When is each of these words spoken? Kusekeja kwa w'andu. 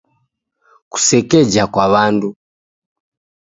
Kusekeja 0.91 1.63
kwa 1.73 1.85
w'andu. 1.93 2.29